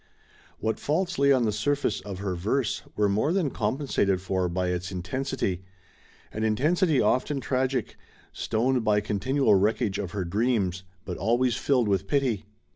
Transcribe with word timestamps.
What 0.57 0.79
faults 0.79 1.19
lay 1.19 1.31
on 1.31 1.45
the 1.45 1.51
surface 1.51 2.01
of 2.01 2.17
her 2.17 2.33
verse 2.33 2.81
were 2.95 3.07
more 3.07 3.31
than 3.31 3.51
compensated 3.51 4.19
for 4.19 4.49
by 4.49 4.69
its 4.69 4.91
intensity, 4.91 5.63
an 6.33 6.43
intensity 6.43 6.99
often 6.99 7.39
tragic, 7.39 7.97
"stoned 8.33 8.83
by 8.83 8.99
con 9.01 9.19
tinual 9.19 9.61
wreckage 9.61 9.99
of 9.99 10.09
her 10.09 10.25
dreams," 10.25 10.81
but 11.05 11.17
always 11.17 11.55
filled 11.55 11.87
with 11.87 12.07
pity. 12.07 12.47